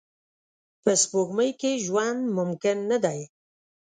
په 0.83 0.91
سپوږمۍ 1.01 1.51
کې 1.59 1.71
ژوند 1.85 2.19
ممکن 2.37 2.77
نه 2.91 2.97
دی 3.03 3.19